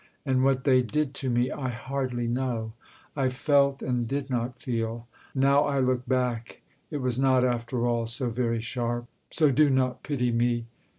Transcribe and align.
And 0.25 0.43
what 0.43 0.63
they 0.63 0.81
did 0.81 1.13
to 1.21 1.29
me 1.29 1.51
I 1.51 1.69
hardly 1.69 2.25
know; 2.27 2.73
I 3.15 3.29
felt, 3.29 3.83
and 3.83 4.07
did 4.07 4.31
not 4.31 4.59
feel. 4.59 5.07
Now 5.35 5.65
I 5.65 5.79
look 5.79 6.07
back, 6.07 6.63
It 6.89 7.01
was 7.03 7.19
not 7.19 7.43
after 7.43 7.85
all 7.85 8.07
so 8.07 8.31
very 8.31 8.61
sharp: 8.61 9.05
So 9.29 9.51
do 9.51 9.69
not 9.69 10.01
pity 10.01 10.31
me. 10.31 10.65